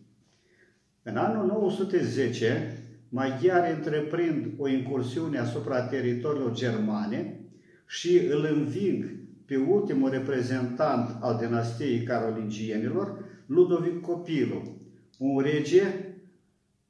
În 1.02 1.16
anul 1.16 1.46
910, 1.46 2.78
maghiarii 3.08 3.74
întreprind 3.74 4.46
o 4.58 4.68
incursiune 4.68 5.38
asupra 5.38 5.82
teritoriilor 5.82 6.54
germane 6.54 7.40
și 7.86 8.18
îl 8.18 8.44
înving 8.44 9.16
pe 9.44 9.56
ultimul 9.56 10.10
reprezentant 10.10 11.16
al 11.20 11.36
dinastiei 11.36 12.02
carolingienilor, 12.02 13.24
Ludovic 13.46 14.00
Copilul, 14.00 14.76
un 15.18 15.38
rege 15.38 15.82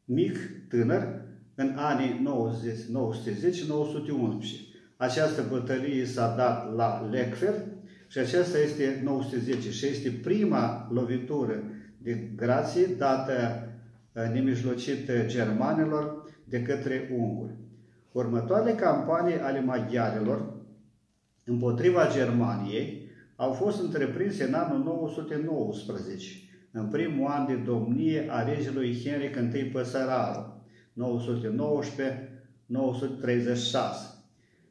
mic, 0.04 0.38
tânăr, 0.68 1.25
în 1.56 1.72
anii 1.76 2.24
910-911. 2.24 2.26
Această 4.96 5.44
bătălie 5.50 6.04
s-a 6.04 6.34
dat 6.36 6.74
la 6.74 7.08
Leckfeld 7.10 7.64
și 8.08 8.18
aceasta 8.18 8.58
este 8.58 9.00
910 9.04 9.70
și 9.70 9.86
este 9.86 10.10
prima 10.22 10.88
lovitură 10.92 11.62
de 11.98 12.30
grație 12.36 12.86
dată 12.86 13.32
uh, 14.12 14.22
nemijlocit 14.32 15.10
germanilor 15.26 16.24
de 16.44 16.62
către 16.62 17.10
unguri. 17.18 17.52
Următoarele 18.12 18.72
campanii 18.72 19.40
ale 19.40 19.60
maghiarilor 19.60 20.54
împotriva 21.44 22.08
Germaniei 22.12 23.04
au 23.36 23.52
fost 23.52 23.82
întreprinse 23.82 24.44
în 24.44 24.54
anul 24.54 24.84
919, 24.84 26.26
în 26.70 26.88
primul 26.88 27.30
an 27.30 27.46
de 27.46 27.54
domnie 27.54 28.26
a 28.30 28.42
regelui 28.42 29.02
Henric 29.04 29.36
I 29.54 29.64
Păsăraru, 29.64 30.55
919-936. 30.96 31.04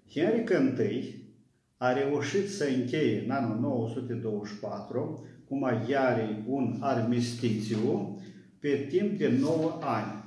Henric 0.09 0.49
Și 0.49 1.23
a 1.77 1.93
reușit 1.93 2.49
să 2.49 2.63
încheie 2.63 3.23
în 3.23 3.31
anul 3.31 3.59
924 3.59 5.25
cu 5.47 5.57
maghiarii 5.57 6.43
un 6.47 6.77
armistițiu 6.79 8.19
pe 8.59 8.87
timp 8.89 9.17
de 9.17 9.37
9 9.39 9.79
ani, 9.81 10.23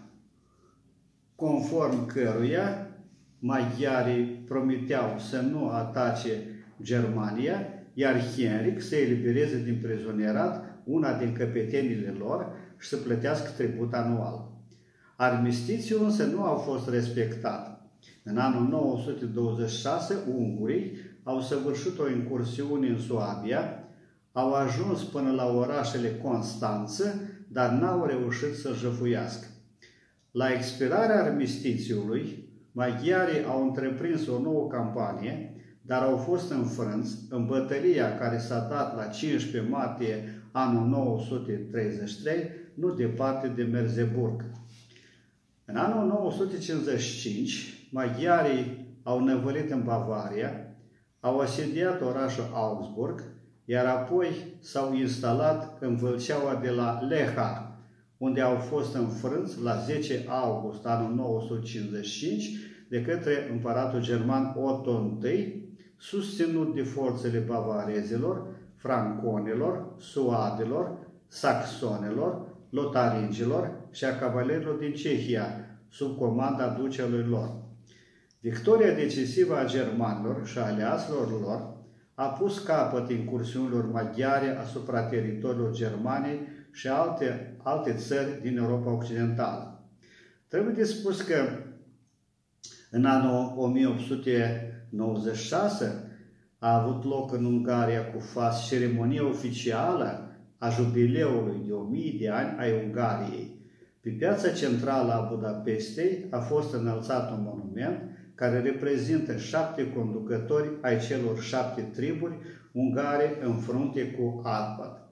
conform 1.34 2.06
căruia 2.06 2.88
maghiarii 3.38 4.24
promiteau 4.24 5.18
să 5.18 5.40
nu 5.40 5.68
atace 5.68 6.30
Germania, 6.82 7.66
iar 7.94 8.20
Henric 8.20 8.80
să 8.80 8.96
elibereze 8.96 9.62
din 9.62 9.78
prizonierat 9.82 10.78
una 10.84 11.18
din 11.18 11.32
căpetenile 11.32 12.14
lor 12.18 12.52
și 12.78 12.88
să 12.88 12.96
plătească 12.96 13.50
tribut 13.56 13.92
anual. 13.92 14.57
Armistițiul 15.20 16.04
însă 16.04 16.24
nu 16.24 16.44
a 16.44 16.54
fost 16.54 16.88
respectat. 16.88 17.90
În 18.24 18.38
anul 18.38 18.68
926, 18.68 20.14
ungurii 20.34 20.92
au 21.22 21.40
săvârșit 21.40 21.98
o 21.98 22.10
incursiune 22.10 22.88
în 22.88 22.98
Suabia, 22.98 23.84
au 24.32 24.52
ajuns 24.52 25.02
până 25.02 25.30
la 25.30 25.46
orașele 25.46 26.20
Constanță, 26.22 27.20
dar 27.48 27.70
n-au 27.70 28.04
reușit 28.04 28.54
să 28.54 28.72
jăfuiască. 28.72 29.46
La 30.30 30.52
expirarea 30.52 31.22
armistițiului, 31.22 32.48
maghiarii 32.72 33.44
au 33.44 33.62
întreprins 33.62 34.26
o 34.26 34.40
nouă 34.40 34.68
campanie, 34.68 35.54
dar 35.82 36.02
au 36.02 36.16
fost 36.16 36.50
înfrânți 36.50 37.16
în 37.30 37.46
bătălia 37.46 38.18
care 38.18 38.38
s-a 38.38 38.66
dat 38.70 38.96
la 38.96 39.04
15 39.04 39.70
martie 39.70 40.42
anul 40.52 40.86
933, 40.86 42.50
nu 42.74 42.90
departe 42.90 43.48
de 43.48 43.62
Merzeburg. 43.62 44.44
În 45.70 45.76
anul 45.76 46.06
955, 46.06 47.88
maghiarii 47.90 48.96
au 49.02 49.24
năvălit 49.24 49.70
în 49.70 49.82
Bavaria, 49.84 50.76
au 51.20 51.38
asediat 51.38 52.02
orașul 52.02 52.50
Augsburg, 52.54 53.22
iar 53.64 53.86
apoi 53.86 54.28
s-au 54.60 54.94
instalat 54.94 55.76
în 55.80 55.96
Vâlceaua 55.96 56.54
de 56.62 56.70
la 56.70 57.00
Leha, 57.00 57.78
unde 58.18 58.40
au 58.40 58.56
fost 58.56 58.94
înfrânți 58.94 59.62
la 59.62 59.76
10 59.76 60.24
august 60.28 60.86
anul 60.86 61.14
955 61.14 62.50
de 62.88 63.02
către 63.02 63.50
împăratul 63.52 64.00
german 64.00 64.54
Otto 64.56 65.18
I, 65.22 65.62
susținut 65.96 66.74
de 66.74 66.82
forțele 66.82 67.38
bavarezilor, 67.38 68.46
franconilor, 68.76 69.94
suadelor, 69.98 70.98
saxonelor, 71.26 72.46
lotaringilor 72.70 73.77
și 73.90 74.04
a 74.04 74.18
cavalerilor 74.18 74.74
din 74.74 74.92
Cehia, 74.92 75.78
sub 75.88 76.16
comanda 76.16 76.68
ducelui 76.68 77.24
lor. 77.28 77.66
Victoria 78.40 78.94
decisivă 78.94 79.56
a 79.56 79.66
germanilor 79.66 80.46
și 80.46 80.58
a 80.58 80.66
aliaților 80.66 81.40
lor 81.40 81.76
a 82.14 82.26
pus 82.26 82.58
capăt 82.58 83.10
incursiunilor 83.10 83.90
maghiare 83.90 84.56
asupra 84.56 85.02
teritoriilor 85.02 85.72
Germaniei 85.72 86.40
și 86.72 86.88
alte, 86.88 87.56
alte 87.62 87.92
țări 87.92 88.40
din 88.42 88.56
Europa 88.56 88.90
Occidentală. 88.90 89.82
Trebuie 90.48 90.74
de 90.74 90.84
spus 90.84 91.20
că 91.20 91.34
în 92.90 93.04
anul 93.04 93.54
1896 93.56 96.02
a 96.58 96.82
avut 96.82 97.04
loc 97.04 97.32
în 97.32 97.44
Ungaria 97.44 98.12
cu 98.12 98.18
fas 98.18 98.66
ceremonia 98.66 99.28
oficială 99.28 100.36
a 100.58 100.68
jubileului 100.68 101.60
de 101.66 101.72
1000 101.72 102.16
de 102.18 102.28
ani 102.28 102.58
ai 102.58 102.84
Ungariei. 102.84 103.57
Pe 104.08 104.14
piața 104.14 104.50
centrală 104.50 105.12
a 105.12 105.28
Budapestei 105.34 106.26
a 106.30 106.38
fost 106.38 106.74
înălțat 106.74 107.30
un 107.30 107.42
monument 107.42 108.00
care 108.34 108.60
reprezintă 108.60 109.36
șapte 109.36 109.92
conducători 109.92 110.68
ai 110.80 110.98
celor 110.98 111.40
șapte 111.42 111.80
triburi 111.82 112.38
ungare 112.72 113.38
în 113.42 113.56
frunte 113.56 114.10
cu 114.10 114.40
Arpad. 114.44 115.08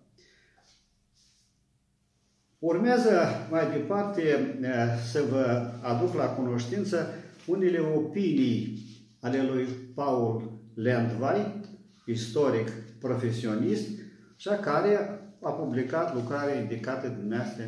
Urmează 2.59 3.11
mai 3.51 3.71
departe 3.71 4.23
eh, 4.23 4.71
să 5.13 5.25
vă 5.31 5.71
aduc 5.83 6.15
la 6.15 6.27
cunoștință 6.27 7.07
unele 7.47 7.79
opinii 7.79 8.79
ale 9.21 9.43
lui 9.43 9.65
Paul 9.95 10.61
Landvai, 10.75 11.61
istoric 12.07 12.69
profesionist, 13.01 13.89
și 14.37 14.49
care 14.61 15.21
a 15.43 15.51
publicat 15.51 16.15
lucrarea 16.15 16.61
indicată 16.61 17.09
dumneavoastră 17.09 17.65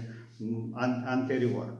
anterior. 1.04 1.76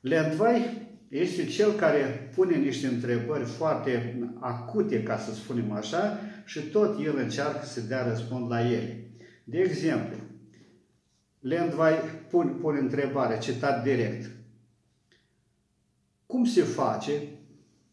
Landvai 0.00 0.86
este 1.08 1.44
cel 1.44 1.72
care 1.72 2.30
pune 2.34 2.56
niște 2.56 2.86
întrebări 2.86 3.44
foarte 3.44 4.18
acute, 4.38 5.02
ca 5.02 5.18
să 5.18 5.34
spunem 5.34 5.72
așa, 5.72 6.18
și 6.44 6.60
tot 6.60 7.04
el 7.04 7.16
încearcă 7.16 7.64
să 7.64 7.80
dea 7.80 8.08
răspund 8.08 8.50
la 8.50 8.70
ele. 8.70 9.10
De 9.44 9.58
exemplu, 9.58 10.16
Landvai 11.42 11.94
pune, 12.30 12.50
pune 12.50 12.78
întrebare, 12.78 13.38
citat 13.38 13.82
direct. 13.82 14.30
Cum 16.26 16.44
se 16.44 16.62
face 16.62 17.12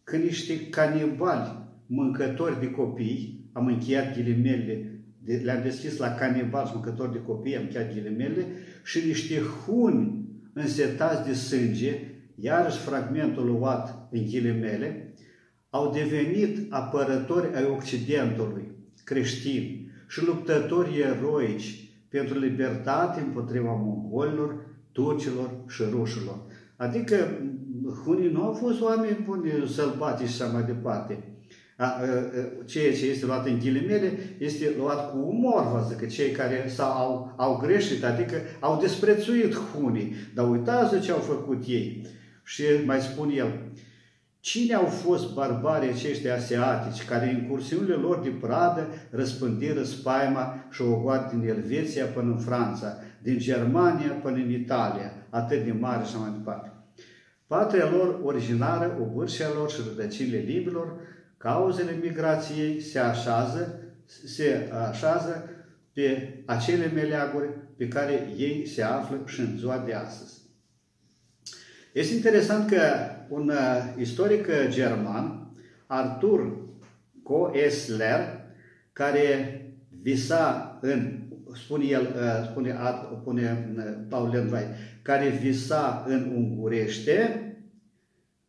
că 0.04 0.17
niște 0.17 0.69
canibali 0.69 1.67
mâncători 1.86 2.60
de 2.60 2.72
copii, 2.72 3.50
am 3.52 3.65
încheiat 3.67 4.13
ghilimele, 4.13 4.99
le-am 5.38 5.62
deschis 5.63 5.98
la 5.98 6.10
canibali 6.10 6.72
mâncători 6.74 7.12
de 7.12 7.22
copii, 7.22 7.56
am 7.56 7.63
încheiat 7.63 7.94
ghilimele, 7.94 8.46
și 8.84 9.06
niște 9.06 9.42
huni 9.65 10.26
însetați 10.54 11.28
de 11.28 11.34
sânge, 11.34 12.00
iarăși 12.36 12.78
fragmentul 12.78 13.46
luat 13.46 14.08
în 14.12 14.26
ghilimele, 14.26 15.13
au 15.70 15.92
devenit 15.92 16.74
apărători 16.74 17.56
ai 17.56 17.65
Occidentului, 17.78 18.72
creștini 19.04 19.92
și 20.08 20.26
luptători 20.26 21.00
eroici 21.00 21.89
pentru 22.10 22.39
libertate 22.39 23.22
împotriva 23.22 23.74
mongolilor, 23.74 24.56
turcilor 24.92 25.50
și 25.68 25.84
rușilor. 25.89 26.38
Adică 26.76 27.15
hunii 28.04 28.32
nu 28.32 28.44
au 28.44 28.54
fost 28.54 28.82
oameni 28.82 29.24
buni, 29.26 29.52
sălbatici 29.68 30.30
și 30.30 30.42
așa 30.42 30.52
mai 30.52 30.63
departe. 30.63 31.24
Ceea 32.65 32.94
ce 32.94 33.06
este 33.06 33.26
luat 33.26 33.46
în 33.46 33.60
ghilimele 33.60 34.20
este 34.38 34.74
luat 34.78 35.12
cu 35.12 35.18
umor, 35.18 35.72
vă 35.72 35.86
zic, 35.88 35.98
că 35.98 36.06
cei 36.06 36.32
care 36.32 36.65
s-au, 36.68 36.92
au, 36.92 37.34
au 37.38 37.58
greșit, 37.58 38.04
adică 38.04 38.36
au 38.60 38.80
desprețuit 38.82 39.56
hunii. 39.56 40.15
Dar 40.34 40.50
uitați 40.50 41.00
ce 41.00 41.12
au 41.12 41.20
făcut 41.20 41.63
ei. 41.68 42.08
Și 42.44 42.63
mai 42.86 43.02
spun 43.02 43.30
el, 43.36 43.54
Cine 44.42 44.74
au 44.74 44.86
fost 44.86 45.34
barbarii 45.34 45.89
aceștia 45.89 46.36
asiatici 46.36 47.06
care 47.06 47.30
în 47.30 47.48
cursiunile 47.48 47.94
lor 47.94 48.20
de 48.20 48.30
pradă 48.30 48.88
răspândiră 49.10 49.84
spaima 49.84 50.68
și 50.70 50.82
ogoat 50.82 51.34
din 51.34 51.48
Elveția 51.48 52.06
până 52.06 52.32
în 52.32 52.38
Franța, 52.38 52.98
din 53.22 53.38
Germania 53.38 54.12
până 54.12 54.36
în 54.36 54.52
Italia, 54.52 55.12
atât 55.30 55.63
de 55.63 55.72
mare 55.72 56.04
și 56.06 56.18
mai 56.18 56.32
departe. 56.38 56.72
Patria 57.48 57.89
lor 57.89 58.20
originară, 58.24 58.98
obârșia 59.02 59.48
lor 59.56 59.70
și 59.70 59.82
rădăcinile 59.88 60.38
limbilor, 60.38 60.94
cauzele 61.39 61.97
migrației 62.02 62.82
se 62.82 62.99
așează, 62.99 63.80
se 64.25 64.69
așează 64.89 65.49
pe 65.93 66.34
acele 66.45 66.88
meleaguri 66.88 67.49
pe 67.78 67.88
care 67.88 68.34
ei 68.38 68.67
se 68.67 68.84
află 68.84 69.21
și 69.25 69.39
în 69.39 69.58
ziua 69.58 69.84
de 69.86 69.93
astăzi. 69.93 70.41
Este 71.93 72.13
interesant 72.13 72.69
că 72.69 72.82
un 73.30 73.49
uh, 73.49 73.93
istoric 73.97 74.47
german, 74.67 75.52
Arthur 75.88 76.58
Koestler, 77.23 78.19
care 78.93 79.62
visa 80.02 80.78
în, 80.82 81.19
spune 81.54 81.86
el, 81.86 82.02
uh, 82.02 82.49
spune, 82.49 82.78
spune 83.21 83.73
uh, 83.78 83.84
Paul 84.10 84.30
Lenvai, 84.30 84.63
care 85.02 85.30
visa 85.30 86.06
în 86.08 86.32
ungurește, 86.36 87.43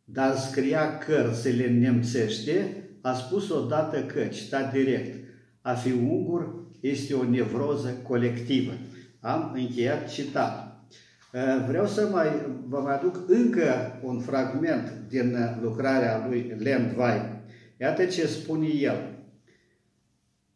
dar 0.04 0.36
scria 0.36 0.98
cărțile 0.98 1.68
în 1.68 1.78
nemțește, 1.78 2.79
a 3.00 3.12
spus 3.12 3.50
odată 3.50 4.02
că, 4.02 4.24
citat 4.24 4.72
direct, 4.72 5.24
a 5.60 5.72
fi 5.72 5.92
ungur 5.92 6.54
este 6.80 7.14
o 7.14 7.24
nevroză 7.24 7.88
colectivă. 8.08 8.72
Am 9.20 9.52
încheiat 9.54 10.08
citat. 10.08 10.84
Uh, 11.32 11.64
vreau 11.68 11.86
să 11.86 12.08
mai, 12.12 12.28
vă 12.68 12.78
mai 12.78 12.94
aduc 12.94 13.20
încă 13.28 14.00
un 14.02 14.18
fragment 14.18 14.92
din 15.08 15.36
lucrarea 15.62 16.26
lui 16.28 16.54
Len 16.58 16.92
Vai. 16.96 17.38
Iată 17.80 18.04
ce 18.04 18.26
spune 18.26 18.66
el. 18.66 19.18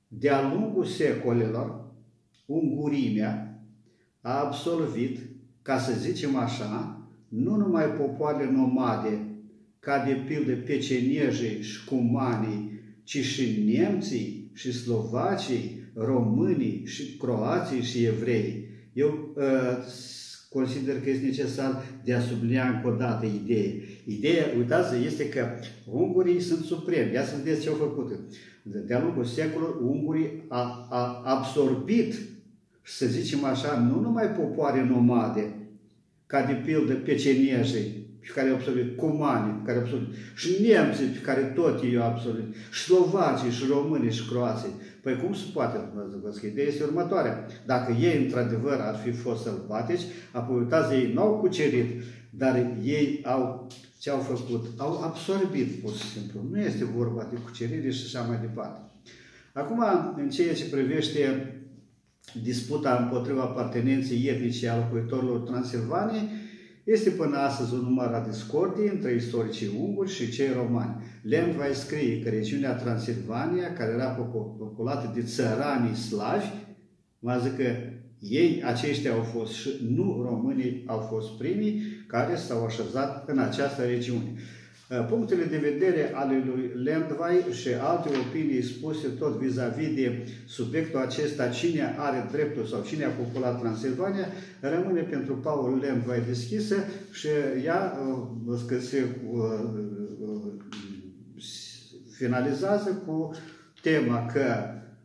De-a 0.08 0.52
lungul 0.52 0.84
secolelor, 0.84 1.84
ungurimea 2.46 3.58
a 4.20 4.44
absolvit, 4.44 5.18
ca 5.62 5.78
să 5.78 5.92
zicem 5.92 6.36
așa, 6.36 7.00
nu 7.28 7.56
numai 7.56 7.84
popoare 7.84 8.50
nomade, 8.50 9.23
ca 9.84 10.04
de 10.06 10.12
pildă 10.26 10.52
pecenejii 10.52 11.62
și 11.62 11.84
cumanii, 11.84 12.80
ci 13.02 13.18
și 13.18 13.62
nemții 13.66 14.50
și 14.52 14.72
slovacii, 14.72 15.90
românii 15.94 16.82
și 16.84 17.16
croații 17.16 17.82
și 17.82 18.04
evrei. 18.04 18.68
Eu 18.92 19.34
uh, 19.36 19.84
consider 20.48 21.00
că 21.00 21.10
este 21.10 21.24
necesar 21.24 21.84
de 22.04 22.14
a 22.14 22.20
sublinia 22.20 22.68
încă 22.68 22.88
o 22.88 22.96
dată 22.96 23.26
ideea. 23.26 23.70
Ideea, 24.04 24.44
uitați, 24.58 25.04
este 25.04 25.28
că 25.28 25.48
ungurii 25.90 26.40
sunt 26.40 26.64
supremi. 26.64 27.12
Ia 27.12 27.24
să 27.24 27.34
vedeți 27.42 27.62
ce 27.62 27.68
au 27.68 27.74
făcut. 27.74 28.18
De-a 28.62 29.02
lungul 29.02 29.24
secolului, 29.24 29.74
ungurii 29.82 30.44
a, 30.48 30.88
a 30.90 31.22
absorbit, 31.24 32.14
să 32.82 33.06
zicem 33.06 33.44
așa, 33.44 33.78
nu 33.78 34.00
numai 34.00 34.30
popoare 34.30 34.84
nomade, 34.84 35.54
ca 36.26 36.44
de 36.44 36.52
pildă 36.52 36.94
pecenejii, 36.94 37.93
pe 38.26 38.32
care 38.34 38.48
au 38.48 38.54
absolvit, 38.54 38.96
cumanii 38.96 39.52
pe 39.52 39.64
care 39.66 39.78
au 39.78 39.84
absolvit, 39.84 40.08
și 40.34 40.50
nemții 40.62 41.06
pe 41.06 41.18
care 41.18 41.40
tot 41.40 41.82
ei 41.82 41.96
au 41.96 42.06
absolvit, 42.06 42.54
și 42.70 42.82
slovacii, 42.82 43.50
și 43.50 43.64
românii, 43.68 44.12
și 44.12 44.28
croații. 44.28 44.74
Păi 45.02 45.16
cum 45.16 45.34
se 45.34 45.44
poate, 45.52 45.76
Dumnezeu 46.10 46.48
Ideea 46.50 46.66
este 46.66 46.82
următoarea. 46.82 47.46
Dacă 47.66 47.92
ei, 47.92 48.24
într-adevăr, 48.24 48.78
ar 48.80 48.96
fi 49.04 49.10
fost 49.10 49.42
sălbatici, 49.42 50.04
apoi 50.32 50.58
uitați, 50.58 50.94
ei 50.94 51.12
n-au 51.12 51.38
cucerit, 51.38 52.02
dar 52.30 52.54
ei 52.82 53.20
au, 53.24 53.66
ce 53.98 54.10
au 54.10 54.18
făcut? 54.18 54.66
Au 54.76 55.02
absorbit, 55.02 55.80
pur 55.82 55.92
și 55.92 56.08
simplu. 56.10 56.40
Nu 56.50 56.60
este 56.60 56.84
vorba 56.84 57.28
de 57.30 57.36
cucerire 57.44 57.90
și 57.90 58.02
așa 58.06 58.26
mai 58.26 58.38
departe. 58.40 58.80
Acum, 59.52 59.84
în 60.16 60.28
ceea 60.30 60.54
ce 60.54 60.64
privește 60.64 61.54
disputa 62.42 62.96
împotriva 63.02 63.42
apartenenței 63.42 64.26
etnice 64.26 64.68
a 64.68 64.76
locuitorilor 64.76 65.38
Transilvaniei, 65.38 66.28
este 66.84 67.10
până 67.10 67.36
astăzi 67.36 67.74
un 67.74 67.80
număr 67.80 68.06
a 68.06 68.26
discordii 68.28 68.88
între 68.88 69.14
istoricii 69.14 69.76
unguri 69.80 70.10
și 70.10 70.30
cei 70.30 70.52
romani. 70.52 71.02
Lemn 71.22 71.56
va 71.56 71.64
scrie 71.72 72.20
că 72.20 72.28
regiunea 72.28 72.74
Transilvania, 72.74 73.72
care 73.72 73.92
era 73.92 74.08
populată 74.58 75.12
de 75.14 75.22
țăranii 75.22 75.94
slavi, 75.94 76.46
va 77.18 77.38
zic 77.38 77.56
că 77.56 77.64
ei, 78.18 78.62
aceștia 78.64 79.12
au 79.12 79.22
fost 79.22 79.52
și 79.52 79.68
nu 79.96 80.22
românii 80.28 80.82
au 80.86 80.98
fost 80.98 81.38
primii 81.38 81.82
care 82.06 82.36
s-au 82.36 82.64
așezat 82.64 83.28
în 83.28 83.38
această 83.38 83.82
regiune. 83.82 84.32
Uh, 84.98 85.06
punctele 85.08 85.44
de 85.44 85.56
vedere 85.56 86.10
ale 86.14 86.42
lui 86.46 86.70
Lendvai 86.82 87.44
și 87.50 87.68
alte 87.80 88.08
opinii 88.08 88.62
spuse 88.62 89.08
tot 89.08 89.38
vis-a-vis 89.38 89.86
-vis 89.86 89.94
de 89.94 90.26
subiectul 90.46 91.00
acesta, 91.00 91.48
cine 91.48 91.94
are 91.98 92.28
dreptul 92.32 92.64
sau 92.64 92.82
cine 92.82 93.04
a 93.04 93.08
populat 93.08 93.60
Transilvania, 93.60 94.26
rămâne 94.60 95.00
pentru 95.00 95.34
Paul 95.34 95.78
Lendvai 95.82 96.22
deschisă 96.26 96.76
și 97.12 97.28
ea 97.64 97.98
uh, 98.46 98.58
se 98.80 99.04
uh, 99.32 99.70
finalizează 102.16 103.02
cu 103.06 103.30
tema 103.82 104.26
că 104.32 104.42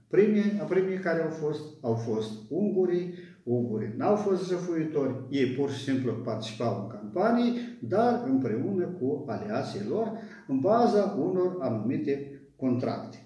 primii, 0.08 0.66
primii 0.70 0.98
care 0.98 1.22
au 1.22 1.30
fost, 1.30 1.62
au 1.82 1.94
fost 1.94 2.32
ungurii, 2.50 3.14
ungurii 3.50 3.94
n-au 3.98 4.16
fost 4.16 4.48
jăfuitori, 4.48 5.16
ei 5.30 5.46
pur 5.46 5.70
și 5.70 5.84
simplu 5.84 6.12
participau 6.12 6.82
în 6.82 6.88
campanii, 6.88 7.78
dar 7.82 8.24
împreună 8.26 8.86
cu 8.86 9.26
aliații 9.28 9.88
lor, 9.90 10.12
în 10.48 10.60
baza 10.60 11.16
unor 11.20 11.58
anumite 11.60 12.42
contracte. 12.56 13.18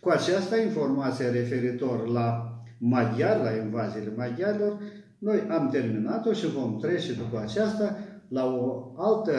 Cu 0.00 0.08
aceasta 0.08 0.60
informație 0.60 1.28
referitor 1.28 2.08
la 2.08 2.58
maghiar, 2.78 3.42
la 3.42 3.50
invaziile 3.64 4.12
maghiarilor, 4.16 4.78
noi 5.18 5.46
am 5.50 5.68
terminat-o 5.68 6.32
și 6.32 6.50
vom 6.50 6.78
trece 6.80 7.12
după 7.12 7.40
aceasta 7.40 7.96
la 8.28 8.44
o 8.46 8.92
altă, 8.96 9.32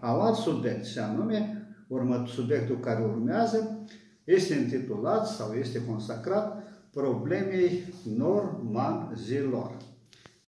la 0.00 0.14
un 0.14 0.20
alt 0.20 0.34
subiect, 0.34 0.84
și 0.84 0.98
anume, 0.98 1.66
urmă, 1.88 2.24
subiectul 2.26 2.80
care 2.80 3.02
urmează, 3.02 3.86
este 4.24 4.54
intitulat 4.54 5.26
sau 5.26 5.52
este 5.52 5.84
consacrat 5.84 6.63
problemei 6.94 7.84
normanzilor. 8.06 9.93